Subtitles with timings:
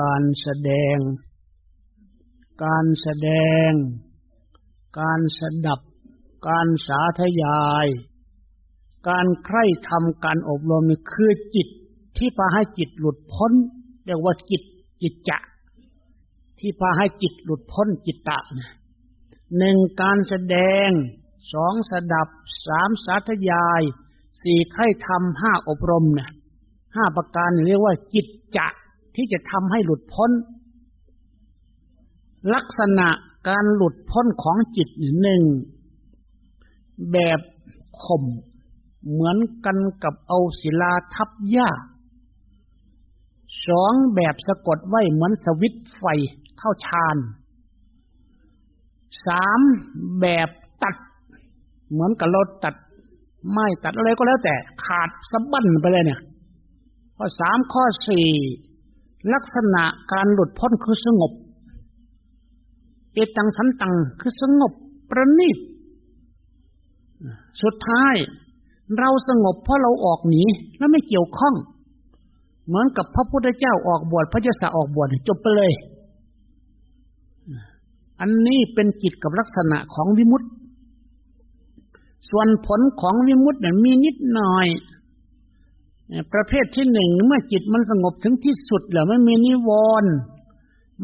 [0.00, 0.96] การแสดง
[2.64, 3.30] การแสด
[3.68, 3.70] ง
[5.00, 5.80] การสดับ
[6.48, 7.86] การสาธยาย
[9.08, 11.68] การใคร่ทำการอบรมนี่คือจิต
[12.16, 13.52] ที่พาให้จิตหลุดพ้น
[14.06, 14.62] เรียกว่าจิต
[15.02, 15.38] จิตจะ
[16.58, 18.70] ที่พาให้จิตหลุดพ้นจิตตะนะ
[19.58, 20.56] หนึ่งการแสด
[20.86, 20.88] ง
[21.52, 22.28] สองสดับ
[22.66, 23.82] สามสาธยาย
[24.42, 26.30] สี่ไข่ทำห้าอบรมนะ
[26.94, 28.26] ห้าประการเรียกว่าจิต
[28.56, 28.66] จะ
[29.16, 30.30] ที่จะทำให้หลุดพ้น
[32.54, 33.08] ลักษณะ
[33.48, 34.88] การหลุดพ้นของจิต
[35.20, 35.42] หนึ่ง
[37.12, 37.40] แบบ
[38.04, 38.24] ข่ม
[39.10, 41.68] เหมือนกันกับเอาศิลาทับหญ้า
[43.66, 46.04] สองแบบสะกดไว้เหมือนสวิตไฟ
[46.58, 47.16] เข้าฌาน
[49.26, 49.60] สาม
[50.20, 50.48] แบบ
[50.82, 50.96] ตัด
[51.90, 52.74] เหมือนกับเราตัด
[53.52, 54.54] ไม่ตัดอะไรก็แล้วแต่
[54.84, 56.20] ขาดสะบั้นไปเลยเนี่ย
[57.16, 58.28] ข้อสามข้อสี่
[59.34, 61.32] ลักษณะการหลุดพ้นคือสงบ
[63.14, 64.72] เอตังสันตังคือสงบ
[65.10, 65.56] ประณีต
[67.62, 68.14] สุดท้าย
[68.98, 70.42] เราสงบเพราะเราออกหนี
[70.78, 71.54] แล้วไม่เกี่ยวข้อง
[72.66, 75.72] เหมือนกับพระพุทธเจ้าออกบวชพระเจ้าสาออกบวชจบไปเลย
[78.20, 80.48] อันนี้เป็นกิจกับลักษณะของวิมุตติ
[82.28, 84.66] ส่วนผลของวิมุตติเนี่ยมีนิดหน่อย
[86.32, 89.70] ประเภทที่หนึ่งเมื่อจิตมันสงบถึงที่สุดแล้วไม่มีนิว
[90.02, 90.12] รณ์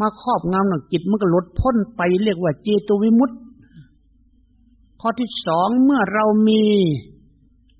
[0.00, 3.36] มาครอบงำหนักจิตมันก็หลดพ้นไปเรียกว่าเจตวิมุตติ
[5.00, 6.62] ข้อที่สองเมื่อเรามี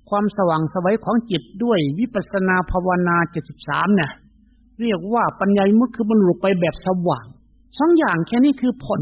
[0.09, 4.11] ความสว่างสวัยของจิตด้วยวิปัสนาภาวนาเจ็ดสิบสามเนี่ย
[4.81, 7.25] เรียกว่าปัญญามุตคือมันหลุดไปแบบสว่าง
[7.77, 9.01] สองอย่างแค่นี้คือผล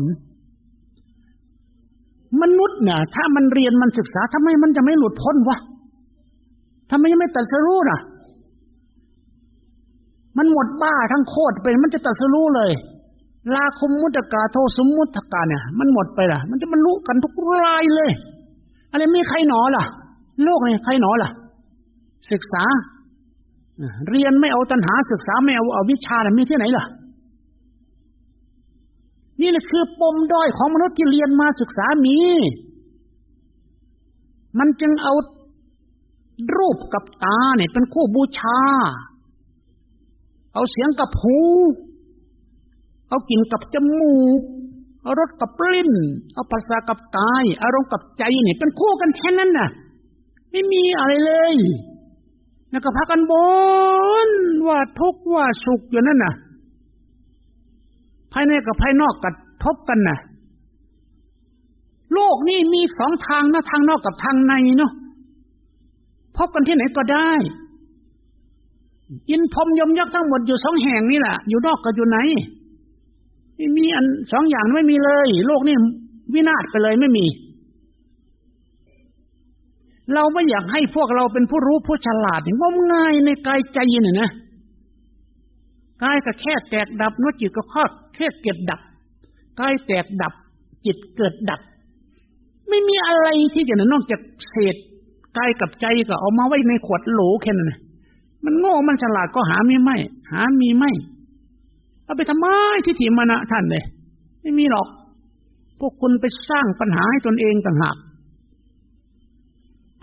[2.42, 5.58] มนุษย์เนี่ยถ้ามันเรียนมันศึกษาทำไมมันจะไม่หลุดพ้นวะ
[6.90, 8.00] ทำไมยังไม่ตัดสรู้น่ะ
[10.42, 12.72] มันหมดบ้าทั้งโคตรเป็นมันจะตัดสู้เลย
[13.56, 17.34] ลาคุมมุตกาโทสมมุตกาเนี่ย มันหมดไปล่ะ มันจะบรรลุกันทุก
[17.64, 18.10] รายเลย
[18.92, 19.86] อะไรมีใครหนอล่ะ
[20.44, 21.30] โลกนี่ใครหนอล่ะ
[22.32, 22.64] ศึกษา
[24.10, 26.86] เรียนไม่เอาตัณหาศึกษาไม่เอาเอาวิชาเนี่ยมีที่ไหนล่ะ
[29.42, 32.18] นี่แหละคือปมด้อยของมนุษย์ที่เรียนมาศึกษามี
[34.60, 35.14] มันจึงเอา
[36.58, 38.60] รูปกับตาเนี่ยเป็นคู่บูชา
[40.54, 41.38] เอาเสียงกับหู
[43.10, 44.42] เอากลิ่นกับจมูก
[45.04, 45.92] เอารสกับลิ้น
[46.34, 49.70] เอาภาษากับกาย อารมณ์กับใจเนี่ยเป็นคู่กันแค่นั้นน่ะ
[50.52, 51.56] ไม่มีอะไรเลย
[52.72, 53.34] แล้วก็พากันบ
[54.28, 54.30] น
[54.68, 56.34] ว่าทุกข์ว่าสุขอยู่นั่นน่ะ
[58.34, 59.34] ภายในกับภายนอกกับ
[59.64, 60.18] ทบกันน่ะ
[62.14, 64.92] โลกนี่มีสองทางนะทางนอกกับทางในเนาะ
[66.38, 67.32] พบกันที่ไหนก็ได้
[69.30, 72.18] อินพรมยมยักษ์ทั้งหมดอยู่สองแห่งนี่แหละอยู่นอกกับอยู่ไหน
[73.56, 75.76] ไม่มีอันสองอย่างไม่มีเลย โลกนี่
[76.34, 77.26] วินาศไปเลยไม่มี
[80.14, 84.30] เราไม่อยากให้พวกเราเป็นผู้รู้ผู้ฉลาดงมง่ายในกายใจเนี่ยนะ
[86.04, 88.82] กายก็แค่แตกดับนจิตก็ครอบแค่เกิดดับ
[89.60, 90.34] กายแตกดับ
[90.86, 91.62] จิตเกิดดับ
[92.70, 94.76] ไม่มีอะไรที่จะนอกจากเศษ
[95.38, 97.72] กายกับใจก็เอามาไว้ในขวดโหลแค่นั้น
[98.46, 99.98] มันโง่มันฉลาดก็หามีไม่
[100.32, 100.92] หามีไม่
[102.04, 102.48] เอาไปทำไม
[102.86, 103.84] ที่ถีมานะท่านเลย
[104.42, 104.88] ไม่มีหรอก
[105.80, 107.98] พวกคุณไปสร้างปัญหาให้ตนเองต่างหาก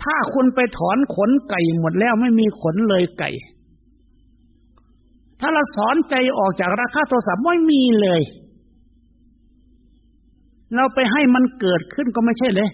[0.02, 3.30] ถ้าคุณไปถอนขนไก่หมดแล้วไม่มีขนเลยไก่
[5.40, 8.20] ถ้าเราสอนใจออกจากราคาโทรศัพท์ไม่มีเลย
[10.74, 12.70] เราไปให้มันเกิดขึ้นก็ไม่ใช่เลย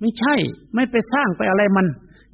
[0.00, 0.34] ไม่ใช่
[0.74, 1.86] ไม่ไปสร้างไปอะไรมัน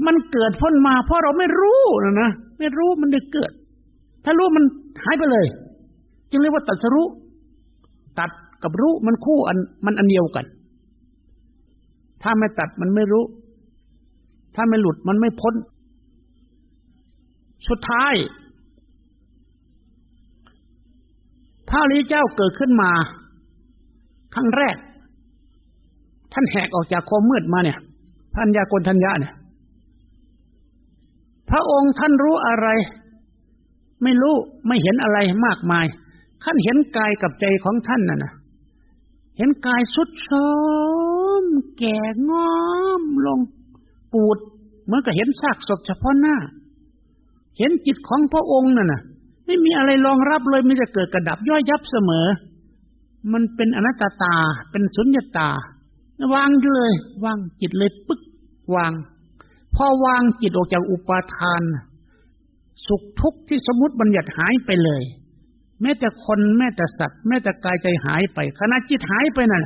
[0.07, 3.53] มันเกิดพ้นมา เพราะเราไม่รู้นะนะไม่รู้มันได้เกิด
[4.25, 4.65] ถ้ารู้มัน
[5.05, 5.47] หายไปเลย
[6.31, 7.09] จึงเรียกว่าตัดสรู้
[8.19, 8.31] ตัด
[8.63, 10.45] กับรู้มันคู่อันมันอันเดียวกัน
[12.23, 13.25] ถ้าไม่ตัดมันไม่รู้
[14.55, 15.55] ถ้าไม่หลุดมันไม่พ้น
[17.69, 18.15] สุดท้าย
[21.69, 22.91] พระริเจ้าเกิดขึ้นมา
[24.35, 24.77] ครั้งแรก
[26.33, 27.79] ท่านแหกออกจากความมืดมาเนี่ย
[28.35, 29.33] พันยากลทัญญาเนี่ย
[31.53, 32.69] พระองค์ท่านรู้อะไร
[34.03, 35.87] ไม่รู้ไม่เห็นอะไรมากมาย
[36.45, 38.33] ขั้นเห็นกายกับใจของท่านน่ะนะ
[39.39, 40.31] เห็นกายสุดโท
[41.43, 41.45] ม
[41.79, 41.99] แก่
[42.31, 42.55] งอ
[43.01, 43.41] มลง
[44.13, 44.39] ปูด
[44.85, 46.37] เหมือนกับเห็นซากศพเฉพาะหน้า
[47.59, 49.01] เห็นจิตของพระองค์น่ะนะ
[49.47, 52.27] ไม่มีอะไรรองรับเลยมีแต่เกิดกระดับย่อยยับเสมอ
[53.33, 54.35] มันเป็นอนัตตา
[54.71, 55.51] เป็นสุญญตา
[56.35, 56.93] วางเลย
[57.25, 58.21] วางจิตเลยปึ๊ก
[58.75, 58.93] วาง
[59.75, 61.63] พอวางจิตออกจากอุปาทาน
[62.87, 65.03] สุขทุกข์ที่สมมติบัญญัติหายไปเลย
[65.83, 69.65] แม้แต่คนแม้แต่สัตว์ แม้แต่กายใจหายไปขณะจิตหายไปนั่น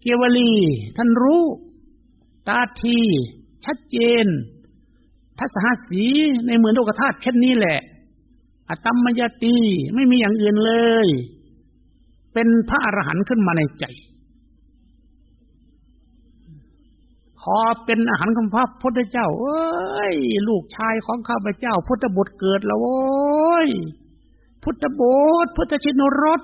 [0.00, 0.52] เกวลี
[0.96, 1.42] ท่านรู้
[2.48, 2.98] ตาที
[3.64, 4.26] ชัดเจน
[5.38, 6.04] ทัศหสี
[6.46, 7.78] ในเหมือนโลกธาตุแค่นี้แหละ
[8.68, 9.56] อตัมมยตี
[9.94, 10.72] ไม่มีอย่างอื่นเล
[11.04, 11.06] ย
[12.32, 13.84] เป็นพระอรหันต์ขึ้นมาในใจ
[17.44, 20.16] พอเป็นอาหารของพระพุทธเจ้า เอ้ย
[20.48, 23.68] ลูกชายของข้าพเจ้า พุทธบุตรเกิดแล้วโอ้ย
[24.62, 26.40] พุทธบุตรพุทธชินรส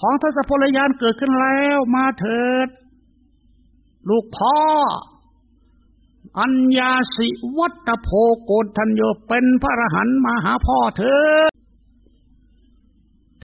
[0.00, 2.68] ของทศพลยานเกิดขึ้นแล้วมาเถิด
[4.08, 4.58] ลูกพ่อ
[6.38, 7.28] อัญญาสิ
[7.58, 8.08] วัตโพ
[8.44, 11.16] โกฏทันโยเป็นพระอรหันต์มาหาพ่อเถิ
[11.48, 11.50] ด